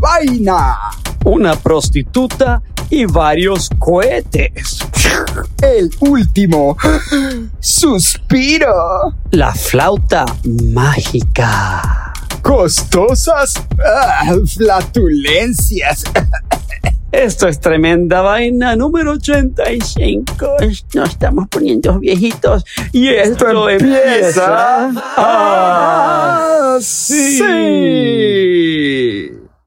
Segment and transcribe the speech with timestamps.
[0.00, 0.76] Vaina.
[1.24, 4.78] Una prostituta y varios cohetes.
[5.62, 6.76] El último
[7.60, 9.14] suspiro.
[9.30, 10.24] La flauta
[10.72, 12.03] mágica.
[12.44, 16.04] Costosas ah, flatulencias.
[17.10, 20.56] Esto es tremenda vaina número 85.
[20.94, 24.92] Nos estamos poniendo viejitos y esto, empieza.
[25.16, 27.40] Ah, sí.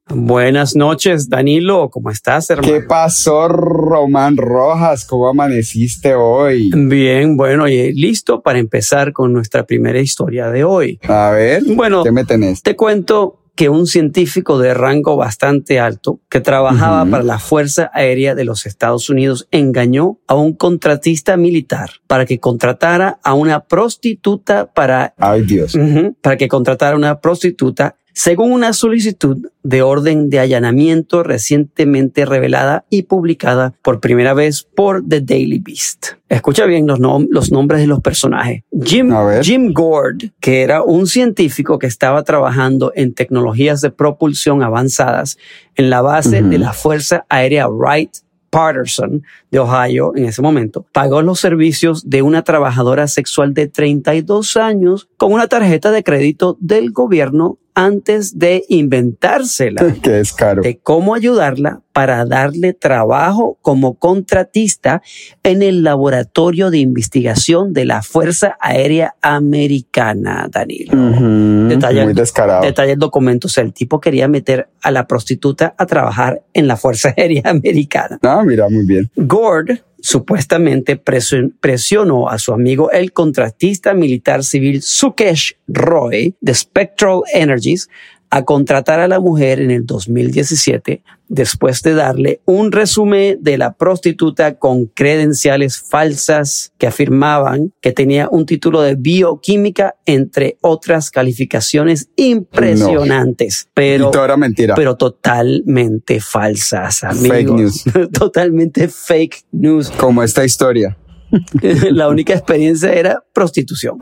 [0.10, 1.90] Buenas noches, Danilo.
[1.90, 2.74] ¿Cómo estás, hermano?
[2.74, 5.06] ¿Qué pasó, Román Rojas?
[5.06, 6.72] ¿Cómo amaneciste hoy?
[6.74, 11.00] Bien, bueno, y listo para empezar con nuestra primera historia de hoy.
[11.08, 12.62] A ver, Bueno, ¿qué me tenés?
[12.64, 18.36] te cuento que un científico de rango bastante alto que trabajaba para la Fuerza Aérea
[18.36, 24.72] de los Estados Unidos engañó a un contratista militar para que contratara a una prostituta
[24.72, 25.76] para Ay, Dios.
[26.22, 33.04] Para que contratara una prostituta según una solicitud de orden de allanamiento recientemente revelada y
[33.04, 36.14] publicada por primera vez por The Daily Beast.
[36.28, 38.64] Escucha bien los, nom- los nombres de los personajes.
[38.84, 39.14] Jim.
[39.44, 45.38] Jim Gord, que era un científico que estaba trabajando en tecnologías de propulsión avanzadas
[45.76, 46.50] en la base Ujú.
[46.50, 48.10] de la Fuerza Aérea Wright
[48.50, 54.58] Patterson de Ohio en ese momento, pagó los servicios de una trabajadora sexual de 32
[54.58, 60.64] años con una tarjeta de crédito del gobierno antes de inventársela Qué es caro.
[60.64, 65.04] de cómo ayudarla para darle trabajo como contratista
[65.44, 70.92] en el laboratorio de investigación de la Fuerza Aérea Americana, Danilo.
[70.94, 72.64] Detalla- Muy descarado.
[72.64, 76.68] Detalle el documento, o sea, el tipo quería meter a la prostituta a trabajar en
[76.68, 78.18] la Fuerza Aérea Americana.
[78.24, 79.10] Ah, mira, muy bien.
[79.16, 87.22] Gord supuestamente presion- presionó a su amigo el contratista militar civil Sukesh Roy de Spectral
[87.34, 87.90] Energies
[88.30, 93.74] a contratar a la mujer en el 2017 después de darle un resumen de la
[93.74, 102.10] prostituta con credenciales falsas que afirmaban que tenía un título de bioquímica entre otras calificaciones
[102.16, 103.70] impresionantes.
[103.74, 104.76] Pero y todo era mentira.
[104.76, 107.28] pero totalmente falsas, amigos.
[107.30, 107.84] Fake news.
[108.14, 109.90] totalmente fake news.
[109.92, 110.98] Como esta historia.
[111.92, 113.98] La única experiencia era prostitución.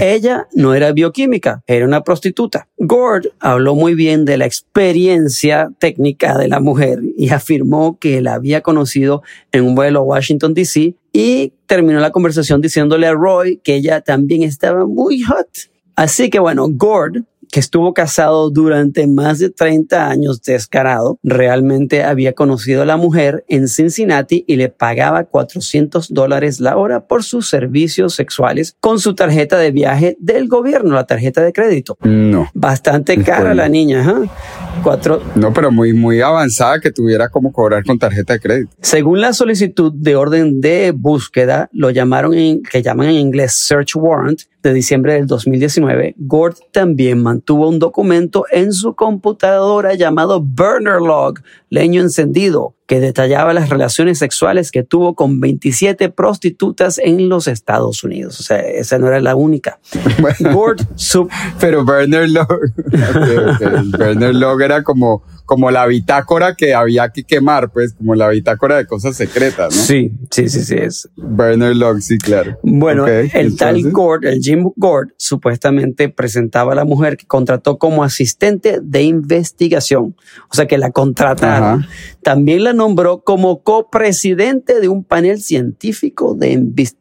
[0.00, 2.68] Ella no era bioquímica, era una prostituta.
[2.78, 8.34] Gord habló muy bien de la experiencia técnica de la mujer y afirmó que la
[8.34, 10.94] había conocido en un vuelo a Washington, D.C.
[11.12, 15.48] y terminó la conversación diciéndole a Roy que ella también estaba muy hot.
[15.96, 22.32] Así que bueno, Gord que estuvo casado durante más de 30 años descarado, realmente había
[22.32, 27.48] conocido a la mujer en Cincinnati y le pagaba 400 dólares la hora por sus
[27.48, 31.96] servicios sexuales con su tarjeta de viaje del gobierno, la tarjeta de crédito.
[32.02, 32.48] No.
[32.54, 34.04] Bastante cara la niña.
[34.82, 38.72] Cuatro, No, pero muy, muy avanzada que tuviera como cobrar con tarjeta de crédito.
[38.80, 43.96] Según la solicitud de orden de búsqueda, lo llamaron en, que llaman en inglés search
[43.96, 51.00] warrant de diciembre del 2019, Gord también mantuvo un documento en su computadora llamado Burner
[51.00, 51.40] Log,
[51.70, 58.02] leño encendido, que detallaba las relaciones sexuales que tuvo con 27 prostitutas en los Estados
[58.02, 58.40] Unidos.
[58.40, 59.78] O sea, esa no era la única.
[60.52, 60.86] Gord
[61.60, 62.60] Pero Bernard Log,
[63.96, 68.76] Bernard Log era como como la bitácora que había que quemar, pues, como la bitácora
[68.76, 69.82] de cosas secretas, ¿no?
[69.82, 70.76] Sí, sí, sí, sí.
[70.76, 71.08] Es.
[71.16, 72.56] Bernard Log, sí, claro.
[72.62, 78.04] Bueno, el tal Gord, el Jim Gord, supuestamente presentaba a la mujer que contrató como
[78.04, 80.14] asistente de investigación.
[80.52, 81.84] O sea, que la contrataron.
[82.22, 86.52] También la nombró como copresidente de un panel científico de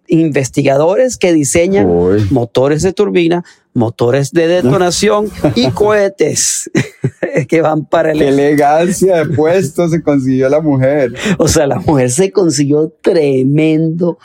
[0.09, 1.87] investigadores que diseñan
[2.31, 6.69] motores de turbina, motores de detonación y cohetes
[7.47, 8.19] que van para el...
[8.19, 11.13] Qué elegancia de puesto se consiguió la mujer.
[11.37, 14.17] O sea, la mujer se consiguió tremendo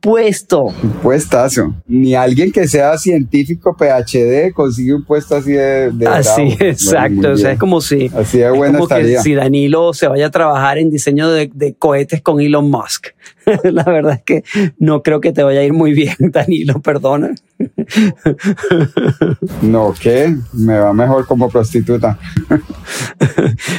[0.00, 0.64] puesto.
[0.64, 1.74] Un puestazo.
[1.86, 5.92] Ni alguien que sea científico PhD consigue un puesto así de.
[6.08, 7.32] así, exacto.
[7.32, 8.10] o sea, es como si.
[8.14, 11.74] Así de buena como que si Danilo se vaya a trabajar en diseño de, de
[11.74, 13.08] cohetes con Elon Musk.
[13.64, 14.44] La verdad es que
[14.78, 17.34] no creo que te vaya a ir muy bien, Danilo, perdona.
[19.62, 20.34] No, ¿qué?
[20.52, 22.18] Me va mejor como prostituta.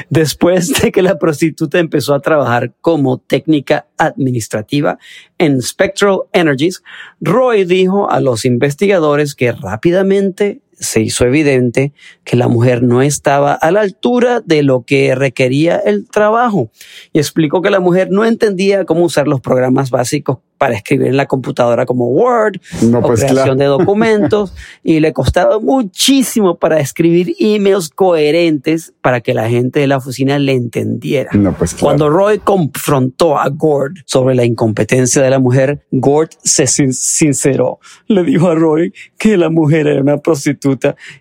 [0.09, 4.97] Después de que la prostituta empezó a trabajar como técnica administrativa
[5.37, 6.83] en Spectral Energies,
[7.19, 11.93] Roy dijo a los investigadores que rápidamente se hizo evidente
[12.23, 16.71] que la mujer no estaba a la altura de lo que requería el trabajo
[17.13, 21.17] y explicó que la mujer no entendía cómo usar los programas básicos para escribir en
[21.17, 22.57] la computadora como Word
[22.93, 29.33] o pues, creación de documentos y le costaba muchísimo para escribir emails coherentes para que
[29.33, 31.31] la gente de la oficina le entendiera.
[31.57, 37.79] Pues, Cuando Roy confrontó a Gord sobre la incompetencia de la mujer, Gord se sinceró.
[38.05, 40.70] Le dijo a Roy que la mujer era una prostituta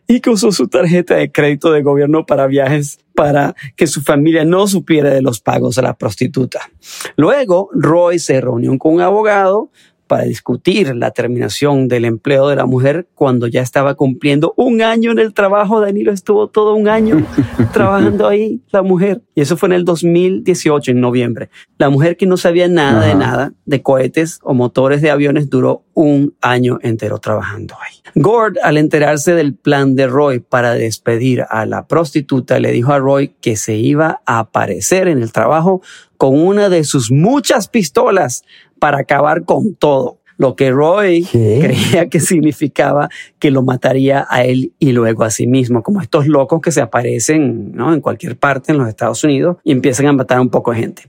[0.06, 4.44] y que usó su tarjeta de crédito de gobierno para viajes para que su familia
[4.44, 6.70] no supiera de los pagos a la prostituta.
[7.16, 9.70] Luego, Roy se reunió con un abogado
[10.10, 15.12] para discutir la terminación del empleo de la mujer cuando ya estaba cumpliendo un año
[15.12, 15.80] en el trabajo.
[15.80, 17.24] Danilo estuvo todo un año
[17.72, 19.22] trabajando ahí, la mujer.
[19.36, 21.48] Y eso fue en el 2018, en noviembre.
[21.78, 25.84] La mujer que no sabía nada de nada, de cohetes o motores de aviones, duró
[25.94, 28.00] un año entero trabajando ahí.
[28.16, 32.98] Gord, al enterarse del plan de Roy para despedir a la prostituta, le dijo a
[32.98, 35.82] Roy que se iba a aparecer en el trabajo
[36.16, 38.44] con una de sus muchas pistolas
[38.80, 40.20] para acabar con todo.
[40.40, 45.46] Lo que Roy creía que significaba que lo mataría a él y luego a sí
[45.46, 47.92] mismo, como estos locos que se aparecen ¿no?
[47.92, 50.78] en cualquier parte en los Estados Unidos y empiezan a matar a un poco de
[50.78, 51.02] gente.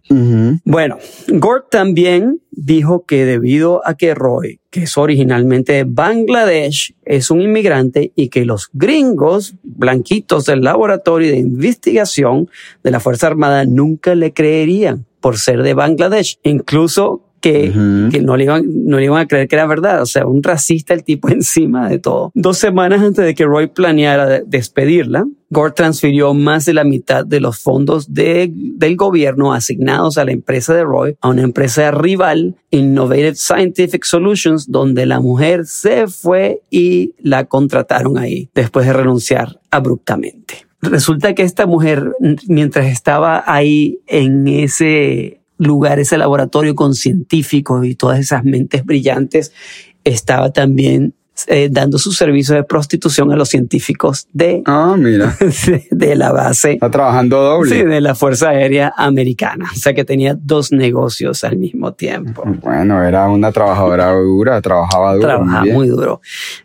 [0.66, 0.98] Bueno,
[1.30, 7.40] Gord también dijo que debido a que Roy, que es originalmente de Bangladesh, es un
[7.40, 12.50] inmigrante y que los gringos blanquitos del laboratorio de investigación
[12.84, 16.38] de la Fuerza Armada nunca le creerían por ser de Bangladesh.
[16.44, 17.72] Incluso que,
[18.12, 20.02] que no, le iban, no le iban a creer que era verdad.
[20.02, 22.32] O sea, un racista el tipo encima de todo.
[22.34, 27.42] Dos semanas antes de que Roy planeara despedirla, Gore transfirió más de la mitad de
[27.42, 32.56] los fondos de, del gobierno asignados a la empresa de Roy a una empresa rival,
[32.70, 39.60] Innovative Scientific Solutions, donde la mujer se fue y la contrataron ahí después de renunciar
[39.72, 40.66] abruptamente.
[40.82, 42.14] Resulta que esta mujer,
[42.48, 49.54] mientras estaba ahí en ese lugar, ese laboratorio con científicos y todas esas mentes brillantes,
[50.04, 51.14] estaba también
[51.48, 55.38] eh, dando su servicio de prostitución a los científicos de, ah, mira.
[55.92, 56.74] de, la base.
[56.74, 57.72] Está trabajando doble.
[57.72, 59.70] Sí, de la Fuerza Aérea Americana.
[59.74, 62.44] O sea que tenía dos negocios al mismo tiempo.
[62.62, 65.28] Bueno, era una trabajadora dura, trabajaba duro.
[65.28, 66.22] Trabajaba muy duro.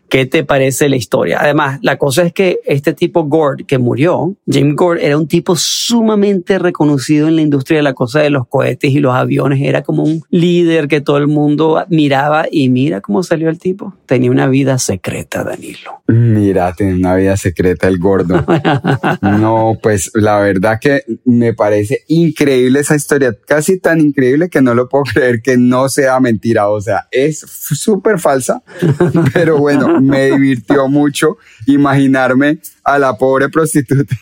[0.09, 1.39] ¿Qué te parece la historia?
[1.41, 5.55] Además, la cosa es que este tipo Gord que murió, Jim Gord, era un tipo
[5.57, 9.61] sumamente reconocido en la industria de la cosa de los cohetes y los aviones.
[9.61, 13.93] Era como un líder que todo el mundo admiraba y mira cómo salió el tipo.
[14.05, 16.01] Tenía una vida secreta, Danilo.
[16.07, 18.45] Mira, tenía una vida secreta el gordo.
[19.21, 24.73] no, pues la verdad que me parece increíble esa historia, casi tan increíble que no
[24.73, 26.69] lo puedo creer que no sea mentira.
[26.69, 28.61] O sea, es súper falsa,
[29.33, 34.15] pero bueno me divirtió mucho imaginarme a la pobre prostituta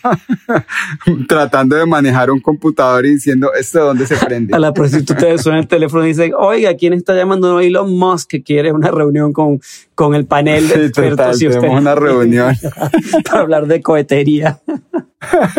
[1.28, 4.56] tratando de manejar un computador y diciendo, ¿esto de dónde se prende?
[4.56, 7.60] A la prostituta le suena el teléfono y dice, oiga, ¿quién está llamando?
[7.60, 9.60] Elon Musk que quiere una reunión con,
[9.94, 11.40] con el panel de expertos.
[11.40, 12.56] y usted una reunión.
[13.24, 14.60] para hablar de cohetería.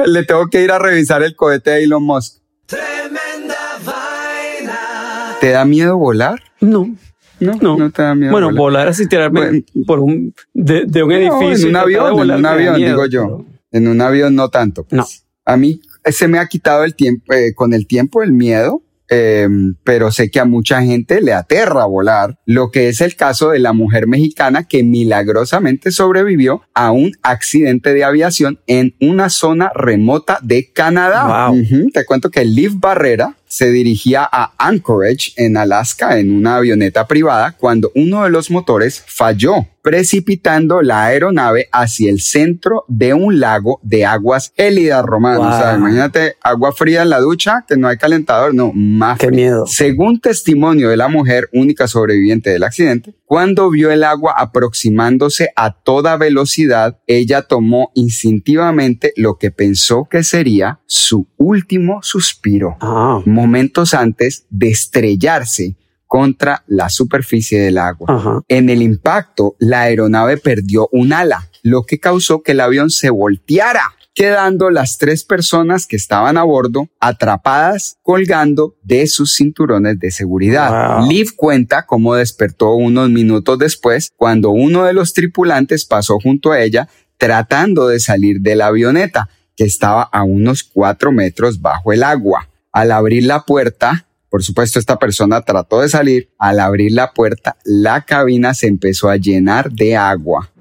[0.05, 2.39] le tengo que ir a revisar el cohete de Elon Musk.
[2.65, 5.37] Tremenda vaina.
[5.39, 6.41] ¿Te da miedo volar?
[6.59, 6.93] No.
[7.39, 8.32] No, no, te da miedo.
[8.32, 11.67] Bueno, volar, así tirarme por un, de, un edificio.
[11.67, 13.46] En un avión, en un avión, digo yo.
[13.72, 14.86] En un avión no tanto.
[14.91, 15.06] No.
[15.46, 19.75] A mí se me ha quitado el tiempo, eh, con el tiempo el miedo Em,
[19.84, 23.60] pero sé que a mucha gente le aterra volar, lo que es el caso de
[23.60, 30.39] la mujer mexicana que milagrosamente sobrevivió a un accidente de aviación en una zona remota
[30.41, 31.51] de Canadá.
[31.94, 37.53] Te cuento que Liv Barrera se dirigía a Anchorage, en Alaska, en una avioneta privada,
[37.53, 43.79] cuando uno de los motores falló precipitando la aeronave hacia el centro de un lago
[43.83, 45.37] de aguas gélidas, Román.
[45.37, 49.31] O sea, imagínate agua fría en la ducha, que no hay calentador, no, más Qué
[49.31, 49.65] miedo.
[49.65, 55.71] Según testimonio de la mujer, única sobreviviente del accidente, cuando vio el agua aproximándose a
[55.71, 63.21] toda velocidad, ella tomó instintivamente lo que pensó que sería su último suspiro, Ah.
[63.38, 65.75] Momentos antes de estrellarse
[66.08, 68.08] contra la superficie del agua.
[68.10, 68.41] Ajá.
[68.48, 73.12] En el impacto, la aeronave perdió un ala, lo que causó que el avión se
[73.12, 80.10] volteara, quedando las tres personas que estaban a bordo atrapadas colgando de sus cinturones de
[80.10, 80.98] seguridad.
[80.98, 81.08] Wow.
[81.08, 86.62] Liv cuenta cómo despertó unos minutos después cuando uno de los tripulantes pasó junto a
[86.62, 92.03] ella tratando de salir de la avioneta, que estaba a unos cuatro metros bajo el
[92.03, 92.48] agua.
[92.77, 96.29] Al abrir la puerta, por supuesto, esta persona trató de salir.
[96.38, 100.51] Al abrir la puerta, la cabina se empezó a llenar de agua.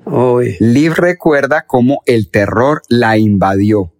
[0.59, 3.93] Liv recuerda cómo el terror la invadió,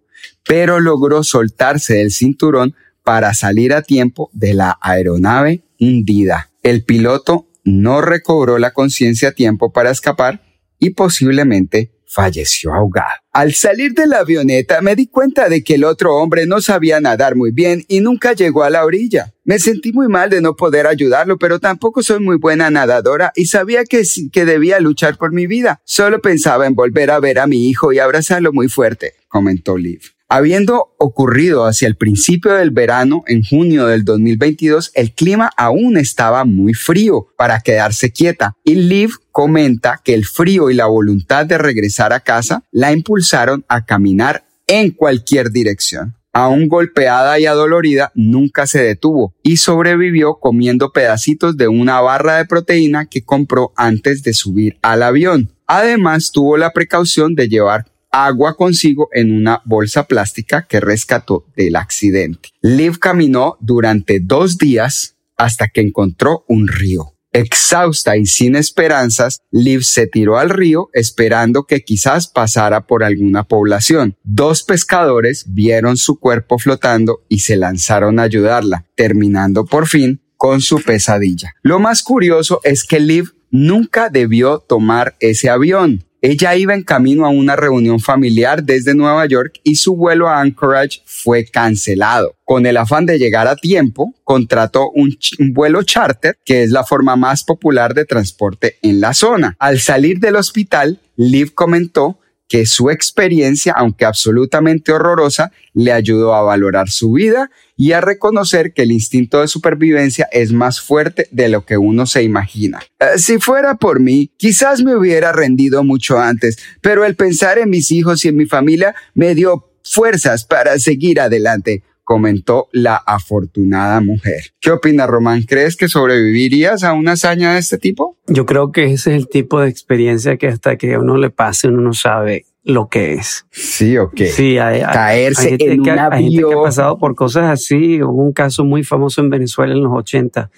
[0.47, 6.49] pero logró soltarse del cinturón para salir a tiempo de la aeronave hundida.
[6.63, 10.41] El piloto no recobró la conciencia a tiempo para escapar
[10.79, 13.13] y posiblemente falleció ahogado.
[13.31, 16.99] Al salir de la avioneta me di cuenta de que el otro hombre no sabía
[16.99, 19.35] nadar muy bien y nunca llegó a la orilla.
[19.43, 23.45] Me sentí muy mal de no poder ayudarlo, pero tampoco soy muy buena nadadora y
[23.45, 25.79] sabía que, que debía luchar por mi vida.
[25.85, 30.16] Solo pensaba en volver a ver a mi hijo y abrazarlo muy fuerte, comentó Liv.
[30.29, 36.43] Habiendo ocurrido hacia el principio del verano, en junio del 2022, el clima aún estaba
[36.43, 41.57] muy frío para quedarse quieta y Liv comenta que el frío y la voluntad de
[41.57, 46.15] regresar a casa la impulsaron a caminar en cualquier dirección.
[46.33, 52.45] Aún golpeada y adolorida, nunca se detuvo y sobrevivió comiendo pedacitos de una barra de
[52.45, 55.53] proteína que compró antes de subir al avión.
[55.67, 61.75] Además, tuvo la precaución de llevar agua consigo en una bolsa plástica que rescató del
[61.75, 62.49] accidente.
[62.61, 67.13] Liv caminó durante dos días hasta que encontró un río.
[67.33, 73.43] Exhausta y sin esperanzas, Liv se tiró al río esperando que quizás pasara por alguna
[73.43, 74.15] población.
[74.23, 80.61] Dos pescadores vieron su cuerpo flotando y se lanzaron a ayudarla, terminando por fin con
[80.61, 81.53] su pesadilla.
[81.61, 86.05] Lo más curioso es que Liv nunca debió tomar ese avión.
[86.21, 90.41] Ella iba en camino a una reunión familiar desde Nueva York y su vuelo a
[90.41, 92.35] Anchorage fue cancelado.
[92.43, 95.15] Con el afán de llegar a tiempo, contrató un,
[95.53, 99.55] vuelo charter, que es la forma más popular de transporte en la zona.
[99.59, 106.41] Al salir del hospital, Liv comentó que su experiencia, aunque absolutamente horrorosa, le ayudó a
[106.41, 111.49] valorar su vida y a reconocer que el instinto de supervivencia es más fuerte de
[111.49, 112.81] lo que uno se imagina.
[112.99, 117.69] Eh, si fuera por mí, quizás me hubiera rendido mucho antes, pero el pensar en
[117.69, 123.99] mis hijos y en mi familia me dio fuerzas para seguir adelante comentó la afortunada
[123.99, 124.53] mujer.
[124.61, 125.41] ¿Qué opinas, Román?
[125.43, 128.15] ¿Crees que sobrevivirías a una hazaña de este tipo?
[128.27, 131.31] Yo creo que ese es el tipo de experiencia que hasta que a uno le
[131.31, 133.45] pase uno no sabe lo que es.
[133.51, 134.21] Sí, ok.
[134.33, 136.63] Sí, hay, Caerse hay gente en que, un hay gente que ha avión.
[136.63, 138.01] pasado por cosas así.
[138.01, 140.49] Hubo un caso muy famoso en Venezuela en los 80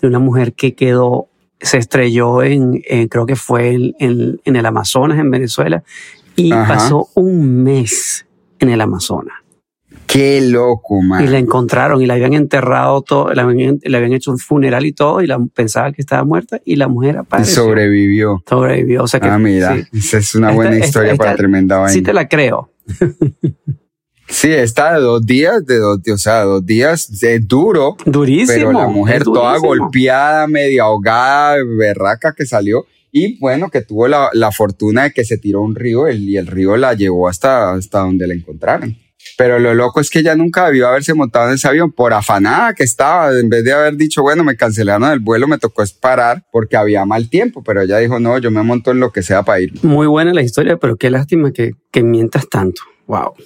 [0.00, 1.26] de una mujer que quedó,
[1.60, 5.82] se estrelló en, en- creo que fue en, en- en el Amazonas, en Venezuela,
[6.36, 6.72] y Ajá.
[6.74, 8.26] pasó un mes
[8.60, 9.34] en el Amazonas.
[10.06, 11.24] Qué loco, man.
[11.24, 14.86] Y la encontraron y la habían enterrado todo, le habían, le habían hecho un funeral
[14.86, 17.64] y todo, y la pensaba que estaba muerta, y la mujer Y apareció.
[17.64, 18.42] sobrevivió.
[18.48, 19.02] Sobrevivió.
[19.02, 19.98] O sea que, Ah, mira, sí.
[19.98, 21.92] esa es una Esta- buena historia esta- para tremenda vaina.
[21.92, 22.70] Sí te la creo.
[24.26, 28.46] Sí, está de dos días, de dos, o sea, dos días, es duro, Durísimo.
[28.56, 32.86] pero la mujer toda golpeada, media ahogada, berraca que salió.
[33.12, 36.26] Y bueno, que tuvo la, la fortuna de que se tiró a un río el-
[36.28, 38.96] y el río la llevó hasta, hasta donde la encontraron.
[39.36, 42.74] Pero lo loco es que ella nunca debió haberse montado en ese avión por afanada
[42.74, 43.30] que estaba.
[43.38, 47.04] En vez de haber dicho, bueno, me cancelaron el vuelo, me tocó parar porque había
[47.04, 47.62] mal tiempo.
[47.64, 49.72] Pero ella dijo, no, yo me monto en lo que sea para ir.
[49.82, 52.82] Muy buena la historia, pero qué lástima que, que mientas tanto.
[53.06, 53.34] Wow.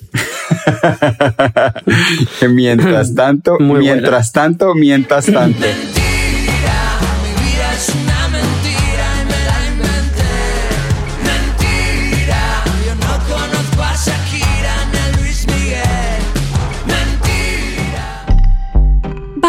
[2.39, 3.95] Que mientras tanto, Muy buena.
[3.95, 5.67] mientras tanto, mientras tanto.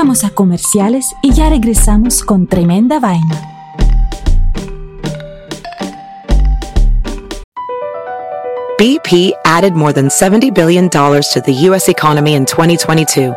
[0.09, 3.39] Vamos a comerciales y ya regresamos con tremenda vaina.
[8.79, 11.89] BP added more than $70 billion to the U.S.
[11.89, 13.35] economy in 2022.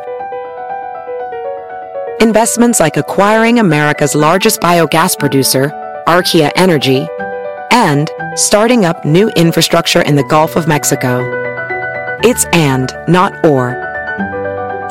[2.23, 5.71] Investments like acquiring America's largest biogas producer,
[6.07, 7.07] Archaea Energy,
[7.71, 11.21] and starting up new infrastructure in the Gulf of Mexico.
[12.25, 13.92] It's and, not or.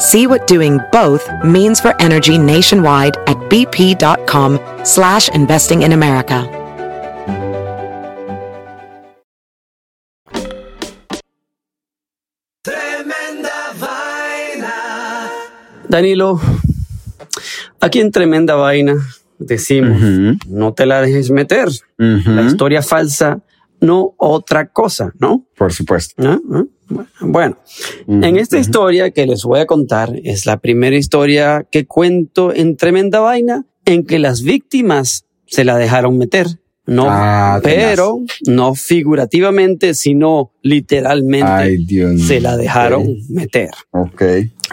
[0.10, 6.40] See what doing both means for energy nationwide at bp.com slash investing in America.
[12.64, 14.74] Tremenda vaina.
[15.90, 16.40] Danilo,
[17.80, 18.96] aquí en Tremenda Vaina
[19.40, 21.68] decimos, Ujú, no te la dejes meter.
[21.68, 22.30] ujú.
[22.32, 23.40] La historia falsa,
[23.80, 25.46] no otra cosa, ¿no?
[25.58, 26.14] Por supuesto.
[26.24, 26.38] ¿Ah?
[26.54, 26.64] ¿Ah?
[27.22, 27.58] Bueno,
[28.08, 32.78] en esta historia que les voy a contar es la primera historia que cuento en
[32.78, 36.61] Tremenda Vaina en que las víctimas se la dejaron meter.
[36.92, 41.86] No, Ah, pero no figurativamente, sino literalmente Ay,
[42.18, 43.70] se la dejaron meter.
[43.92, 44.22] Ok.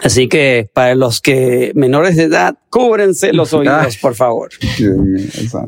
[0.03, 4.49] Así que para los que menores de edad, cúbrense los oídos, por favor.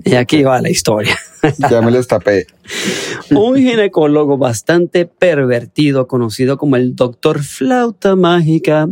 [0.04, 1.18] Y aquí va la historia.
[1.72, 2.46] Ya me los tapé.
[3.32, 8.90] Un ginecólogo bastante pervertido, conocido como el doctor Flauta Mágica,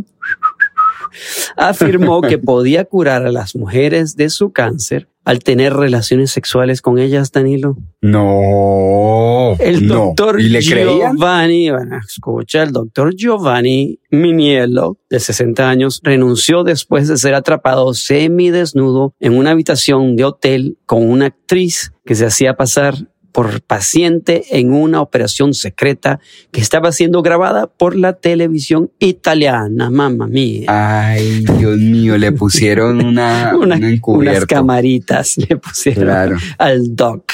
[1.56, 6.98] afirmó que podía curar a las mujeres de su cáncer al tener relaciones sexuales con
[6.98, 7.76] ellas, Danilo.
[8.00, 9.54] No.
[9.58, 9.94] El no.
[9.94, 10.60] doctor ¿Y le?
[10.60, 17.92] Giovanni, bueno, escucha, el doctor Giovanni Miniello, de 60 años, renunció después de ser atrapado
[17.94, 22.94] semidesnudo en una habitación de hotel con una actriz que se hacía pasar
[23.32, 26.20] por paciente en una operación secreta
[26.52, 30.64] que estaba siendo grabada por la televisión italiana, mamma mía.
[30.68, 36.36] Ay, Dios mío, le pusieron una, Una- un unas camaritas le pusieron Claro.
[36.58, 37.24] al doc.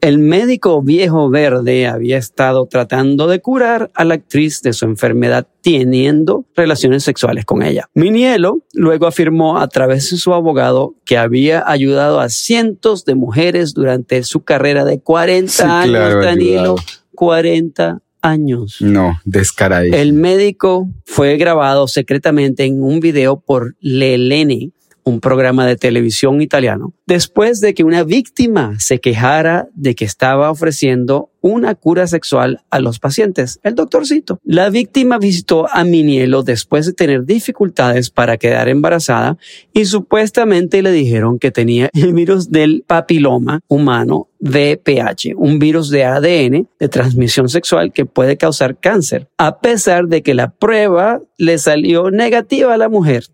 [0.00, 5.46] El médico viejo verde había estado tratando de curar a la actriz de su enfermedad
[5.62, 7.88] teniendo relaciones sexuales con ella.
[7.94, 13.72] Minielo luego afirmó a través de su abogado que había ayudado a cientos de mujeres
[13.72, 16.60] durante su carrera de 40 Sí, años, claro, Danilo.
[16.60, 16.76] ayudado.
[17.14, 18.76] 40 años.
[18.80, 20.00] No, descaradísimo.
[20.00, 24.70] El médico fue grabado secretamente en un video por Lelene,
[25.04, 30.50] un programa de televisión italiano, después de que una víctima se quejara de que estaba
[30.50, 34.38] ofreciendo una cura sexual a los pacientes, el doctorcito.
[34.44, 39.36] La víctima visitó a Minielo después de tener dificultades para quedar embarazada
[39.72, 46.04] y supuestamente le dijeron que tenía el virus del papiloma humano VPH, un virus de
[46.04, 51.58] ADN de transmisión sexual que puede causar cáncer, a pesar de que la prueba le
[51.58, 53.24] salió negativa a la mujer.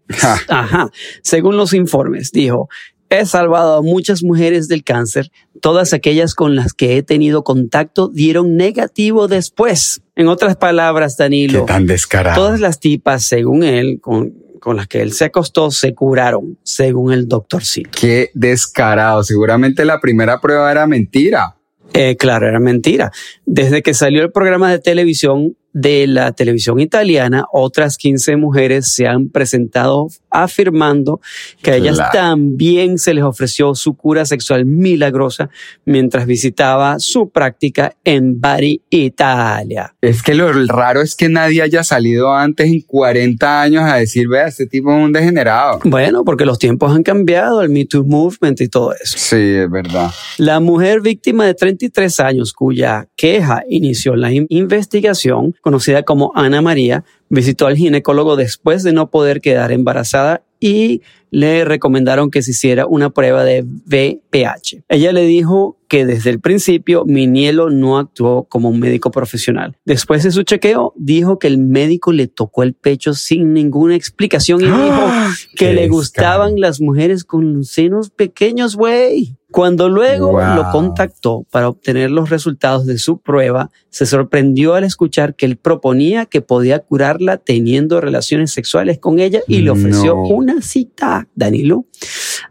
[0.48, 0.90] Ajá.
[1.22, 2.68] Según los informes, dijo,
[3.10, 5.30] he salvado a muchas mujeres del cáncer.
[5.62, 10.02] Todas aquellas con las que he tenido contacto dieron negativo después.
[10.14, 12.36] En otras palabras, Qué Danilo, tan descarado.
[12.40, 17.12] todas las tipas, según él, con, con las que él se acostó, se curaron, según
[17.12, 17.90] el doctorcito.
[17.98, 19.22] Qué descarado.
[19.22, 21.56] Seguramente la primera prueba era mentira.
[21.94, 23.10] Eh, claro, era mentira.
[23.46, 29.06] Desde que salió el programa de televisión de la televisión italiana, otras 15 mujeres se
[29.06, 31.20] han presentado afirmando
[31.62, 32.10] que a ellas Claro.
[32.12, 35.50] también se les ofreció su cura sexual milagrosa
[35.84, 39.94] mientras visitaba su práctica en Bari, Italia.
[40.00, 44.28] Es que lo raro es que nadie haya salido antes en 40 años a decir,
[44.28, 45.80] vea, este tipo es un degenerado.
[45.84, 49.16] Bueno, porque los tiempos han cambiado, el Me Too Movement y todo eso.
[49.18, 50.10] Sí, es verdad.
[50.38, 56.62] La mujer víctima de 33 años cuya queja inició la in- investigación, conocida como Ana
[56.62, 62.52] María, visitó al ginecólogo después de no poder quedar embarazada y le recomendaron que se
[62.52, 64.84] hiciera una prueba de VPH.
[64.88, 69.76] Ella le dijo que desde el principio Minielo no actuó como un médico profesional.
[69.84, 74.62] Después de su chequeo, dijo que el médico le tocó el pecho sin ninguna explicación
[74.62, 75.06] y dijo
[75.54, 79.37] que ¡Qué le gustaban las mujeres con senos pequeños, güey.
[79.50, 80.56] Cuando luego Wow.
[80.56, 85.56] lo contactó para obtener los resultados de su prueba, se sorprendió al escuchar que él
[85.56, 90.22] proponía que podía curarla teniendo relaciones sexuales con ella y le ofreció No.
[90.28, 91.86] una cita, Danilo.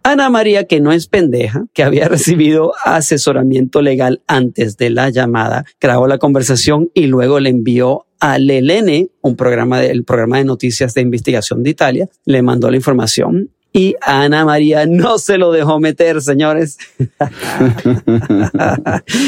[0.01, 5.65] Ana María, que no es pendeja, que había recibido asesoramiento legal antes de la llamada,
[5.79, 10.45] grabó la conversación y luego le envió a Lelene, un programa de- el programa de
[10.45, 15.51] noticias de investigación de Italia, le mandó la información y Ana María no se lo
[15.51, 16.79] dejó meter, señores.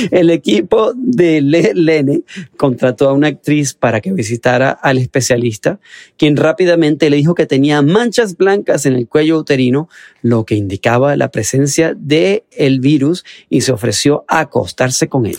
[0.09, 2.23] El equipo de Lene
[2.57, 5.79] contrató a una actriz para que visitara al especialista,
[6.17, 9.87] quien rápidamente le dijo que tenía manchas blancas en el cuello uterino,
[10.23, 15.37] lo que indicaba la presencia del el virus y se ofreció a acostarse con él.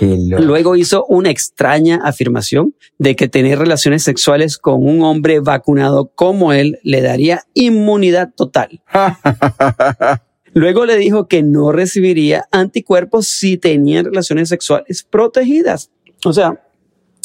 [0.00, 6.52] Luego hizo una extraña afirmación de que tener relaciones sexuales con un hombre vacunado como
[6.52, 8.82] él le daría inmunidad total.
[10.54, 15.90] Luego le dijo que no recibiría anticuerpos si tenía relaciones sexuales protegidas.
[16.24, 16.62] O sea,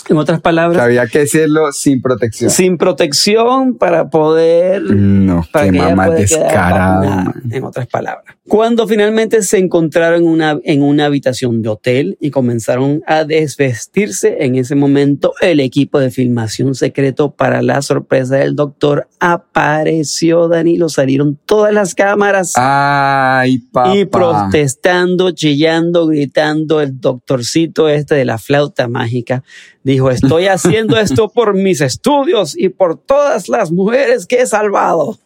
[0.08, 0.82] en otras palabras.
[0.82, 2.50] había que decirlo sin protección.
[2.50, 4.82] Sin protección para poder.
[4.82, 7.34] No, para qué mamá descarada.
[7.50, 8.36] En otras palabras.
[8.48, 14.38] Cuando finalmente se encontraron en una, en una habitación de hotel y comenzaron a desvestirse,
[14.40, 20.90] en ese momento el equipo de filmación secreto para la sorpresa del doctor apareció, Danilo.
[20.90, 22.54] Salieron todas las cámaras.
[22.56, 23.96] Ay, papá.
[23.96, 29.44] Y protestando, chillando, gritando el doctorcito este de la flauta mágica.
[29.90, 35.18] Dijo, estoy haciendo esto por mis estudios y por todas las mujeres que he salvado.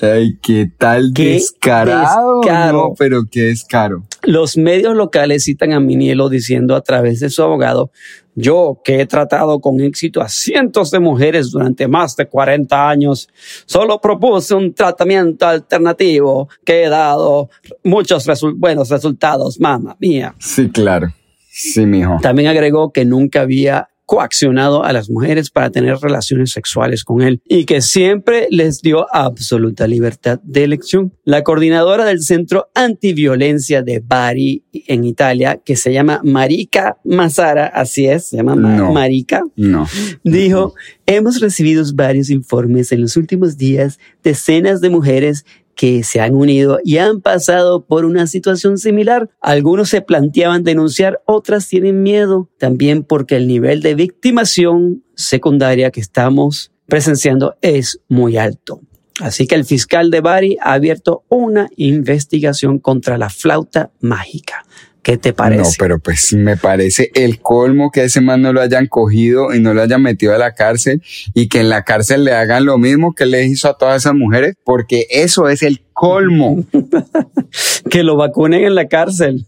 [0.00, 2.40] Ay, qué tal descarado.
[2.72, 4.04] No, pero qué descaro.
[4.22, 7.90] Los medios locales citan a Minielo diciendo a través de su abogado,
[8.34, 13.28] yo que he tratado con éxito a cientos de mujeres durante más de 40 años,
[13.66, 17.50] solo propuse un tratamiento alternativo que he dado
[17.84, 18.26] muchos
[18.56, 20.34] buenos resultados, mamá mía.
[20.38, 21.12] Sí, claro.
[21.54, 22.16] Sí, mijo.
[22.22, 27.40] También agregó que nunca había coaccionado a las mujeres para tener relaciones sexuales con él
[27.46, 31.14] y que siempre les dio absoluta libertad de elección.
[31.24, 38.06] La coordinadora del Centro Antiviolencia de Bari en Italia, que se llama Marika Mazara, así
[38.06, 39.86] es, se llama Marika, no.
[40.24, 40.74] dijo,
[41.06, 46.78] hemos recibido varios informes en los últimos días, decenas de mujeres que se han unido
[46.84, 49.30] y han pasado por una situación similar.
[49.40, 56.00] Algunos se planteaban denunciar, otras tienen miedo, también porque el nivel de victimación secundaria que
[56.00, 58.80] estamos presenciando es muy alto.
[59.20, 64.64] Así que el fiscal de Bari ha abierto una investigación contra la flauta mágica.
[65.02, 65.62] ¿Qué te parece?
[65.62, 69.58] No, pero pues me parece el colmo que ese man no lo hayan cogido y
[69.58, 71.02] no lo hayan metido a la cárcel
[71.34, 74.14] y que en la cárcel le hagan lo mismo que le hizo a todas esas
[74.14, 76.64] mujeres, porque eso es el colmo.
[77.90, 79.46] que lo vacunen en la cárcel.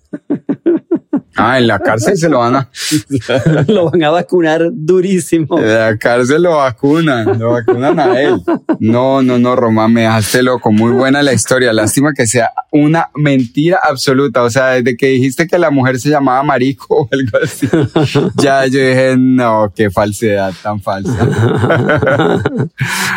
[1.36, 2.68] Ah, en la cárcel se lo van a...
[3.66, 5.58] lo van a vacunar durísimo.
[5.58, 8.40] En la cárcel lo vacunan, lo vacunan a él.
[8.78, 10.70] No, no, no, Román, me dejaste loco.
[10.70, 11.72] Muy buena la historia.
[11.72, 14.42] Lástima que sea una mentira absoluta.
[14.42, 17.68] O sea, desde que dijiste que la mujer se llamaba Marico o algo así,
[18.36, 21.28] ya yo dije, no, qué falsedad tan falsa.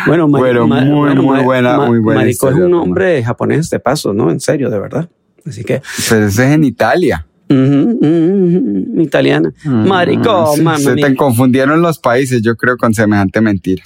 [0.06, 2.22] bueno, bueno, muy, muy buena, muy buena.
[2.22, 4.30] Marico es un nombre japonés de paso, ¿no?
[4.30, 5.08] En serio, de verdad.
[5.46, 5.82] Así que.
[6.08, 9.52] Pero ese es en Italia italiana.
[9.64, 13.82] Marico, Se te confundieron los países, yo creo, con semejante mentira.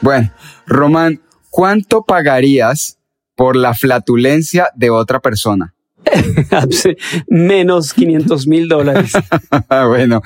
[0.00, 0.30] Bueno,
[0.66, 2.98] Román, ¿cuánto pagarías
[3.36, 5.74] por la flatulencia de otra persona?
[7.28, 9.12] Menos 500 mil dólares.
[9.86, 10.20] bueno,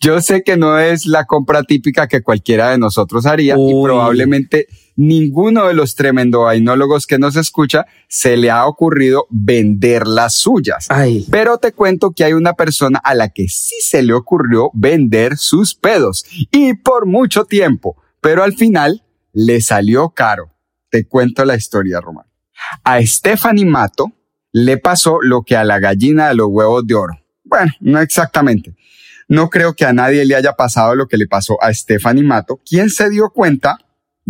[0.00, 4.66] yo sé que no es la compra típica que cualquiera de nosotros haría y probablemente
[5.00, 10.88] ninguno de los tremendo ainólogos que nos escucha se le ha ocurrido vender las suyas.
[11.30, 15.38] Pero te cuento que hay una persona a la que sí se le ocurrió vender
[15.38, 20.54] sus pedos y por mucho tiempo, pero al final le salió caro.
[20.90, 22.26] Te cuento la historia, Román.
[22.84, 24.12] A Stephanie Mato
[24.52, 27.14] le pasó lo que a la gallina de los huevos de oro.
[27.42, 28.74] Bueno, no exactamente.
[29.28, 32.60] No creo que a nadie le haya pasado lo que le pasó a Stephanie Mato,
[32.66, 33.78] quien se dio cuenta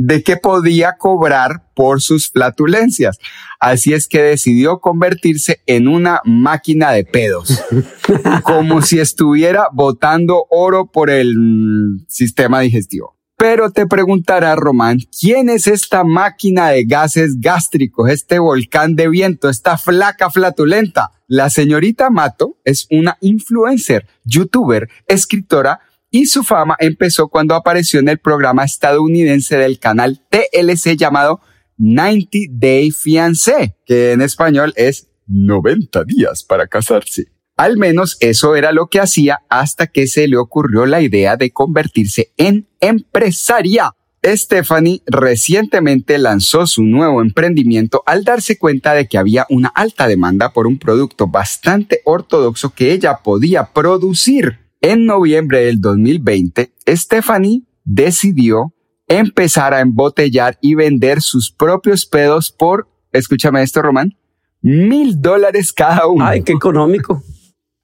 [0.03, 3.19] de que podía cobrar por sus flatulencias.
[3.61, 7.63] Así es que decidió convertirse en una máquina de pedos,
[8.43, 13.19] como si estuviera botando oro por el mm, sistema digestivo.
[13.37, 19.51] Pero te preguntará Román, ¿quién es esta máquina de gases gástricos, este volcán de viento,
[19.51, 21.13] esta flaca flatulenta?
[21.27, 28.09] La señorita Mato es una influencer, youtuber, escritora y su fama empezó cuando apareció en
[28.09, 31.41] el programa estadounidense del canal TLC llamado
[31.79, 37.27] 90 Day Fiancé, que en español es 90 días para casarse.
[37.57, 41.53] Al menos eso era lo que hacía hasta que se le ocurrió la idea de
[41.53, 43.93] convertirse en empresaria.
[44.23, 50.53] Stephanie recientemente lanzó su nuevo emprendimiento al darse cuenta de que había una alta demanda
[50.53, 54.60] por un producto bastante ortodoxo que ella podía producir.
[54.81, 58.73] En noviembre del 2020, Stephanie decidió
[59.09, 64.17] empezar a embotellar y vender sus propios pedos por, escúchame esto, Román,
[64.63, 66.25] mil dólares cada uno.
[66.25, 67.23] Ay, qué económico.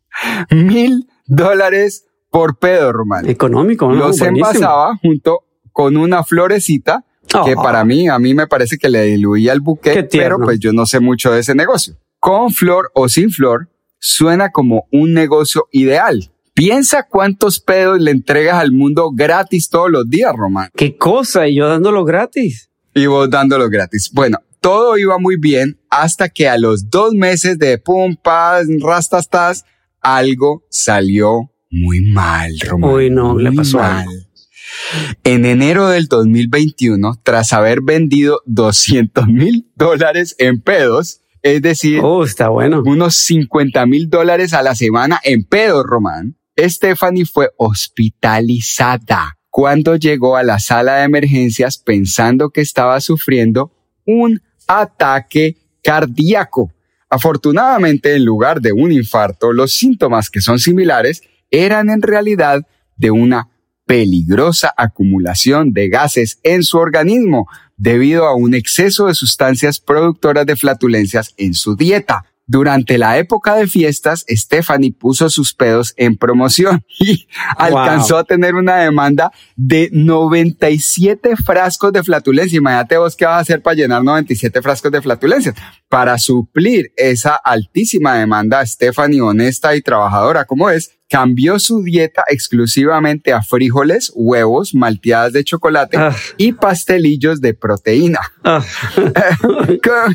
[0.51, 3.29] Mil dólares por pedo, Román.
[3.29, 3.95] Económico, ¿no?
[3.95, 4.49] Los Buenísimo.
[4.49, 5.41] envasaba junto
[5.73, 7.05] con una florecita
[7.45, 7.63] que Ah.
[7.63, 10.87] para mí, a mí me parece que le diluía el buque, pero pues yo no
[10.87, 11.97] sé mucho de ese negocio.
[12.19, 16.31] Con flor o sin flor, suena como un negocio ideal.
[16.61, 20.71] Piensa cuántos pedos le entregas al mundo gratis todos los días, Román.
[20.75, 22.71] Qué cosa, y yo dándolo gratis.
[22.95, 24.11] Y vos dándolo gratis.
[24.11, 29.67] Bueno, todo iba muy bien hasta que a los dos meses de pum, paz, rastastas,
[30.01, 32.91] algo salió muy mal, Román.
[32.91, 33.99] Uy, no, le Muy pasó mal.
[34.09, 34.13] algo.
[35.25, 42.25] En enero del 2021, tras haber vendido 200 mil dólares en pedos, es decir, Oh,
[42.25, 42.83] está bueno.
[42.87, 50.37] unos 50 mil dólares a la semana en pedos, Román, Stephanie fue hospitalizada cuando llegó
[50.37, 53.73] a la sala de emergencias pensando que estaba sufriendo
[54.05, 56.73] un ataque cardíaco.
[57.09, 62.67] Afortunadamente, en lugar de un infarto, los síntomas que son similares eran en realidad
[62.97, 63.49] de una
[63.87, 70.57] peligrosa acumulación de gases en su organismo debido a un exceso de sustancias productoras de
[70.57, 72.25] flatulencias en su dieta.
[72.49, 78.55] Durante la época de fiestas, Stephanie puso sus pedos en promoción y alcanzó a tener
[78.55, 82.57] una demanda de 97 frascos de flatulencia.
[82.57, 85.55] Imagínate vos qué vas a hacer para llenar 97 frascos de flatulencia.
[85.89, 93.33] Para suplir esa altísima demanda, Stephanie, honesta y trabajadora como es, cambió su dieta exclusivamente
[93.33, 96.15] a frijoles, huevos, malteadas de chocolate Ah.
[96.37, 98.21] y pastelillos de proteína.
[98.45, 98.65] Ah.
[99.83, 100.15] Con,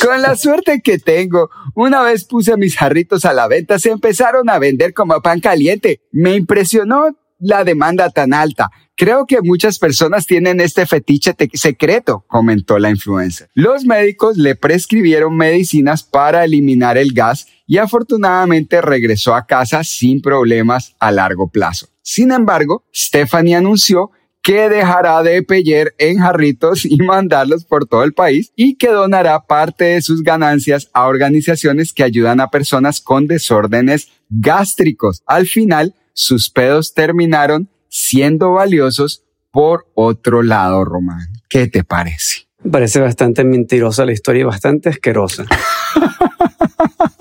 [0.00, 4.48] con la suerte que tengo, una vez puse mis jarritos a la venta, se empezaron
[4.50, 6.00] a vender como pan caliente.
[6.10, 8.70] Me impresionó la demanda tan alta.
[8.94, 13.48] Creo que muchas personas tienen este fetiche secreto, comentó la influencer.
[13.54, 20.20] Los médicos le prescribieron medicinas para eliminar el gas y afortunadamente regresó a casa sin
[20.20, 21.88] problemas a largo plazo.
[22.02, 24.10] Sin embargo, Stephanie anunció
[24.42, 29.40] que dejará de peller en jarritos y mandarlos por todo el país y que donará
[29.46, 35.22] parte de sus ganancias a organizaciones que ayudan a personas con desórdenes gástricos.
[35.26, 39.22] Al final, sus pedos terminaron siendo valiosos
[39.52, 41.28] por otro lado, Román.
[41.48, 42.46] ¿Qué te parece?
[42.64, 45.44] Me parece bastante mentirosa la historia y bastante asquerosa.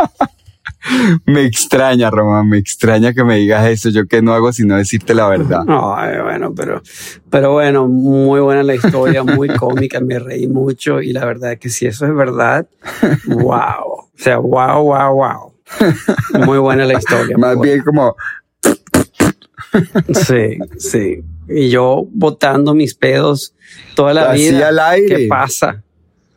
[1.25, 3.89] Me extraña, Román, me extraña que me digas eso.
[3.89, 5.63] Yo que no hago sino decirte la verdad.
[5.67, 6.82] Ay, bueno, pero,
[7.30, 11.69] pero bueno, muy buena la historia, muy cómica, me reí mucho y la verdad que
[11.69, 12.67] si eso es verdad,
[13.25, 13.86] wow.
[13.88, 15.54] O sea, wow, wow, wow.
[16.45, 17.38] Muy buena la historia.
[17.38, 18.15] Más bien como.
[20.13, 21.23] Sí, sí.
[21.47, 23.56] Y yo botando mis pedos
[23.95, 24.67] toda la Así vida.
[24.67, 25.15] al aire.
[25.15, 25.84] ¿Qué pasa?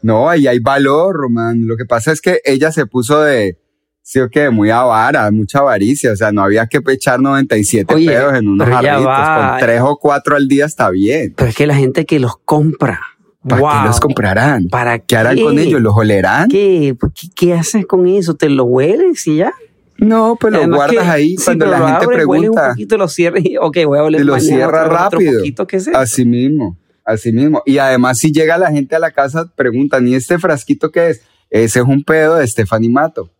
[0.02, 1.66] No, ahí hay valor, Román.
[1.66, 3.58] Lo que pasa es que ella se puso de,
[4.06, 6.12] sí o qué, muy avara, mucha avaricia.
[6.12, 9.06] O sea, no había que echar 97 Oye, pedos en unos jarritos.
[9.06, 9.50] va.
[9.50, 11.32] Con tres o cuatro al día está bien.
[11.36, 13.00] Pero es que la gente que los compra.
[13.48, 13.70] ¿Para wow.
[13.82, 14.68] qué los comprarán?
[14.68, 15.80] ¿Para ¿Qué harán con ellos?
[15.80, 16.48] ¿Los olerán?
[16.48, 16.94] ¿Qué?
[17.14, 18.34] ¿Qué, qué haces con eso?
[18.34, 19.52] ¿Te lo hueles y ya?
[19.98, 22.68] No, pues Además guardas que- ahí cuando la lo gente abres, hueles un pregunta.
[22.70, 25.38] poquito, lo cierras y, ok, voy a oler Y lo mañana cierra otro- otro rápido.
[25.40, 25.96] poquito, ¿qué es eso?
[25.98, 27.62] Así mismo, así mismo.
[27.66, 31.20] Y además, si llega la gente a la casa, preguntan, ¿y este frasquito qué es?
[31.54, 33.30] Ese es un pedo de Stephanie Mato.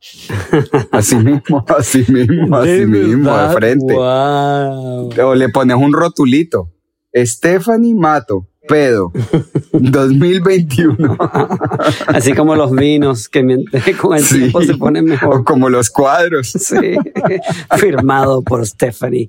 [0.92, 3.92] Así mismo, así mismo, así mismo, de frente.
[3.92, 5.10] Wow.
[5.20, 6.70] O le pones un rotulito.
[7.12, 9.10] Stephanie Mato, pedo,
[9.72, 11.16] 2021.
[12.06, 13.64] Así como los vinos que me-
[14.00, 14.38] con el Sí.
[14.38, 15.42] tiempo se ponen O mejor.
[15.44, 16.50] como los cuadros.
[16.52, 16.94] Sí.
[17.76, 19.28] Firmado por Stephanie.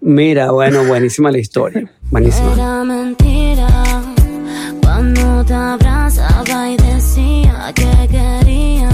[0.00, 1.90] Mira, bueno, buenísima la historia.
[2.10, 2.52] Buenísima.
[2.52, 3.66] Era mentira
[4.80, 6.76] cuando te abrazaba y
[7.72, 8.90] que quería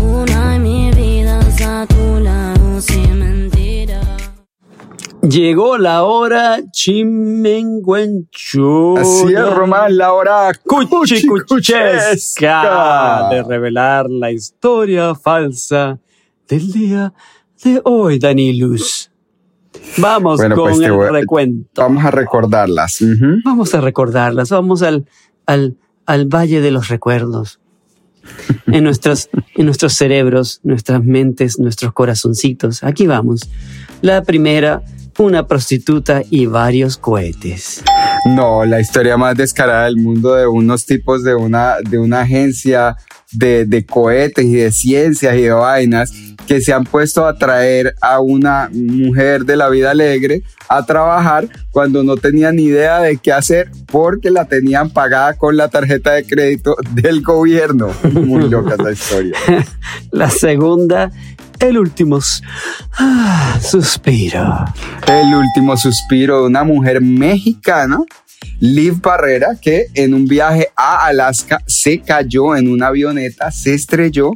[0.00, 4.00] una en mi vida a tu lado sin mentira.
[5.22, 9.00] Llegó la hora chimenguenchuna.
[9.00, 15.98] Así es, Román, la hora cuchicuchesca de revelar la historia falsa
[16.48, 17.14] del día
[17.64, 19.10] de hoy, Danilus.
[19.98, 21.82] Vamos Bueno, con pues el voy recuento.
[21.82, 22.98] Vamos a recordarlas.
[23.44, 24.50] Vamos a recordarlas.
[24.50, 25.06] Vamos al,
[25.46, 27.60] al, al Valle de los Recuerdos.
[28.66, 32.82] En, nuestros, en nuestros cerebros, nuestras mentes, nuestros corazoncitos.
[32.82, 33.48] Aquí vamos.
[34.02, 34.82] La primera,
[35.18, 37.84] una prostituta y varios cohetes.
[38.26, 42.96] No, la historia más descarada del mundo de unos tipos de una, de una agencia
[43.36, 46.12] de, de cohetes y de ciencias y de vainas
[46.46, 51.48] que se han puesto a traer a una mujer de la vida alegre a trabajar
[51.70, 56.12] cuando no tenían ni idea de qué hacer porque la tenían pagada con la tarjeta
[56.12, 57.90] de crédito del gobierno.
[58.12, 59.36] Muy loca esa historia.
[60.10, 61.10] La segunda,
[61.58, 62.18] el último
[62.98, 64.64] ah, suspiro.
[65.06, 67.98] El último suspiro de una mujer mexicana,
[68.60, 74.32] Liv Barrera, que en un viaje a Alaska se cayó en una avioneta, se estrelló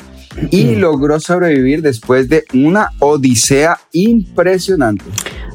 [0.51, 5.05] y logró sobrevivir después de una odisea impresionante.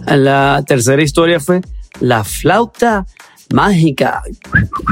[0.07, 1.61] La tercera historia fue
[1.99, 3.05] la flauta
[3.53, 4.23] mágica.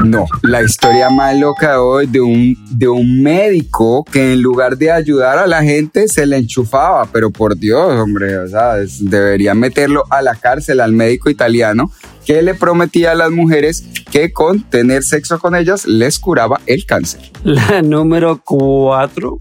[0.04, 4.76] No, la historia más loca de hoy de un, de un médico que en lugar
[4.76, 9.58] de ayudar a la gente se le enchufaba, pero por Dios, hombre, o sea, deberían
[9.58, 11.90] meterlo a la cárcel al médico italiano
[12.24, 16.86] que le prometía a las mujeres que con tener sexo con ellas les curaba el
[16.86, 17.20] cáncer.
[17.42, 19.40] La número cuatro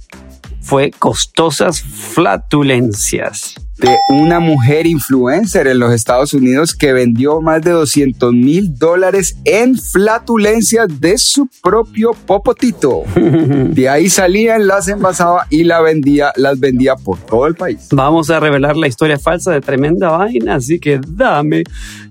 [0.64, 3.56] fue costosas flatulencias.
[3.78, 9.36] De una mujer influencer en los Estados Unidos que vendió más de 200 mil dólares
[9.44, 13.04] en flatulencias de su propio popotito.
[13.16, 17.90] De ahí salían, las envasaba y la vendía, las vendía por todo el país.
[17.92, 21.64] Vamos a revelar la historia falsa de tremenda vaina, así que dame,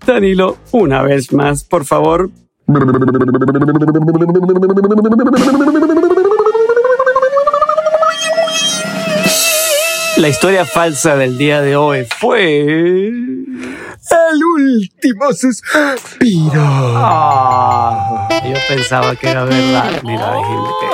[0.05, 2.31] Danilo, una vez más, por favor.
[10.17, 12.61] La historia falsa del día de hoy fue...
[12.61, 16.63] El último suspiro.
[16.97, 20.01] Ah, yo pensaba que era verdad.
[20.03, 20.93] Mira, déjenme te-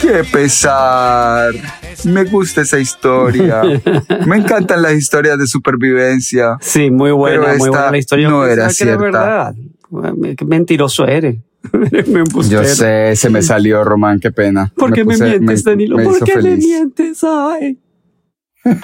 [0.00, 1.52] Qué pesar.
[2.04, 3.62] Me gusta esa historia.
[4.26, 6.56] Me encantan las historias de supervivencia.
[6.60, 8.28] Sí, muy buena, Pero muy esta buena la historia.
[8.28, 9.52] no era pensaba que era cierta.
[9.92, 10.36] verdad.
[10.36, 11.36] Qué mentiroso eres.
[12.50, 14.72] Yo sé, se me salió, Román, qué pena.
[14.76, 15.96] ¿Por qué me, puse- mientes, Danilo?
[15.96, 16.58] me ¿Por qué feliz.
[16.58, 17.24] mientes?
[17.24, 17.78] Ay.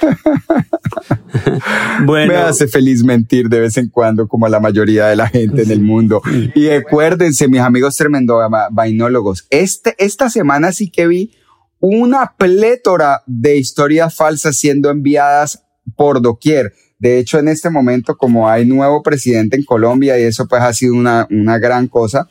[2.04, 5.62] bueno, Me hace feliz mentir de vez en cuando, como la mayoría de la gente
[5.62, 6.20] en el mundo.
[6.54, 11.32] Y acuérdense, mis amigos tremendo va- vainólogos, este, esta semana sí que vi
[11.80, 15.64] una plétora de historias falsas siendo enviadas
[15.96, 16.72] por doquier.
[16.98, 20.72] De hecho, en este momento, como hay nuevo presidente en Colombia y eso pues ha
[20.74, 22.28] sido una, una gran cosa,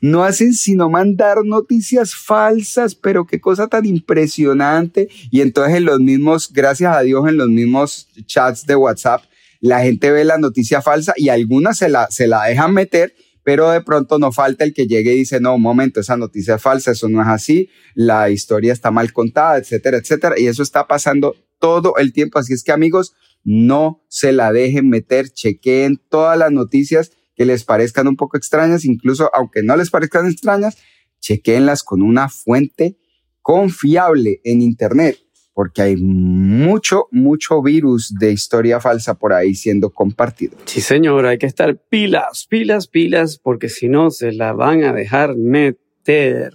[0.00, 5.08] no hacen sino mandar noticias falsas, pero qué cosa tan impresionante.
[5.30, 9.22] Y entonces en los mismos, gracias a Dios, en los mismos chats de WhatsApp,
[9.60, 13.70] la gente ve la noticia falsa y algunas se la, se la dejan meter, pero
[13.70, 16.62] de pronto no falta el que llegue y dice, no, un momento, esa noticia es
[16.62, 20.38] falsa, eso no es así, la historia está mal contada, etcétera, etcétera.
[20.38, 22.38] Y eso está pasando todo el tiempo.
[22.38, 27.64] Así es que amigos, no se la dejen meter, chequeen todas las noticias que les
[27.64, 30.76] parezcan un poco extrañas, incluso aunque no les parezcan extrañas,
[31.20, 32.98] chequeenlas con una fuente
[33.40, 35.18] confiable en Internet,
[35.54, 40.56] porque hay mucho, mucho virus de historia falsa por ahí siendo compartido.
[40.64, 44.92] sí, señor, hay que estar pilas, pilas, pilas, porque si no se la van a
[44.92, 46.52] dejar meter.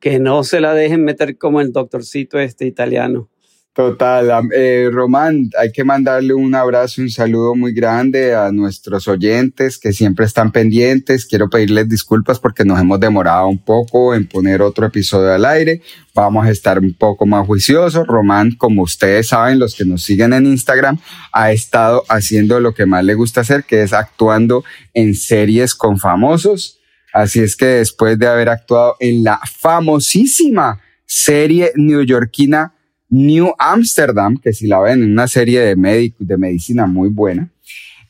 [0.00, 3.30] Que no se la dejen meter como el doctorcito este italiano.
[3.74, 9.78] Total, eh, Román, hay que mandarle un abrazo, un saludo muy grande a nuestros oyentes
[9.78, 11.26] que siempre están pendientes.
[11.26, 15.82] Quiero pedirles disculpas porque nos hemos demorado un poco en poner otro episodio al aire.
[16.14, 18.06] Vamos a estar un poco más juiciosos.
[18.06, 21.00] Román, como ustedes saben, los que nos siguen en Instagram,
[21.32, 25.98] ha estado haciendo lo que más le gusta hacer, que es actuando en series con
[25.98, 26.78] famosos.
[27.12, 32.73] Así es que después de haber actuado en la famosísima serie neoyorquina
[33.14, 37.48] New Amsterdam, que si la ven en una serie de, de medicina muy buena,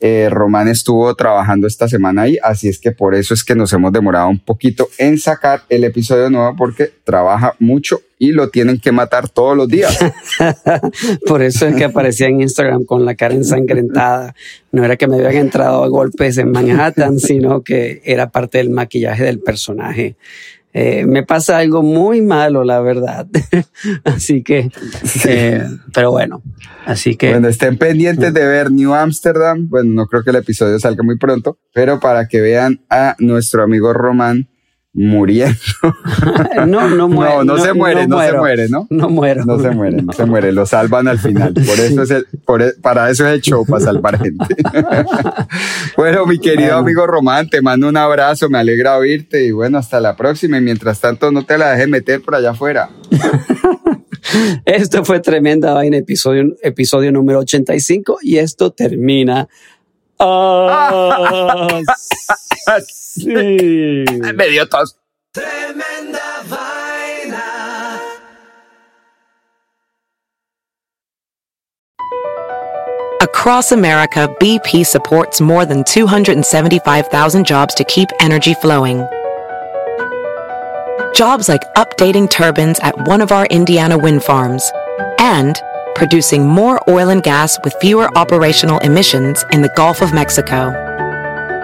[0.00, 3.72] eh, Román estuvo trabajando esta semana ahí, así es que por eso es que nos
[3.74, 8.78] hemos demorado un poquito en sacar el episodio nuevo porque trabaja mucho y lo tienen
[8.80, 9.98] que matar todos los días.
[11.26, 14.34] Por eso es que aparecía en Instagram con la cara ensangrentada.
[14.72, 18.70] No era que me habían entrado a golpes en Manhattan, sino que era parte del
[18.70, 20.16] maquillaje del personaje.
[20.76, 23.28] Eh, me pasa algo muy malo, la verdad.
[24.04, 24.72] así que,
[25.24, 26.42] eh, pero bueno,
[26.84, 29.68] así que Bueno, estén pendientes de ver New Amsterdam.
[29.68, 33.62] Bueno, no creo que el episodio salga muy pronto, pero para que vean a nuestro
[33.62, 34.48] amigo Román
[34.94, 35.58] muriendo.
[36.66, 37.34] no, no muere.
[37.38, 38.86] no, no, se muere, no, se muere, ¿no?
[38.90, 39.44] No muero.
[39.44, 41.52] No se muere, no se muere, lo salvan al final.
[41.54, 44.54] Por eso es el, por e- para eso es el show, para salvar gente.
[45.96, 46.76] bueno, mi querido Bueno.
[46.78, 50.58] amigo Román, te mando un abrazo, me alegra oírte y bueno, hasta la próxima.
[50.58, 52.90] Y mientras tanto, no te la dejes meter por allá afuera.
[54.64, 59.48] Esto fue Tremenda Vaina, episodio, episodio número 85, y esto termina.
[60.18, 61.80] Ah,
[62.88, 64.04] sí.
[64.34, 64.96] Me dio tos.
[65.32, 68.00] Tremenda vaina.
[73.20, 79.06] Across America, BP supports more than 275,000 jobs to keep energy flowing.
[81.14, 84.70] Jobs like updating turbines at one of our Indiana wind farms
[85.18, 85.60] and
[85.94, 90.72] producing more oil and gas with fewer operational emissions in the Gulf of Mexico.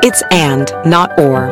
[0.03, 1.51] It's and, not or.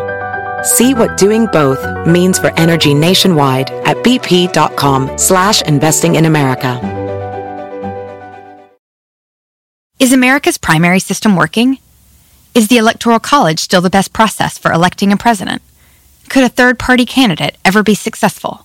[0.63, 6.79] See what doing both means for energy nationwide at bp.com slash investing in America.
[9.99, 11.79] Is America's primary system working?
[12.55, 15.61] Is the Electoral College still the best process for electing a president?
[16.29, 18.65] Could a third party candidate ever be successful?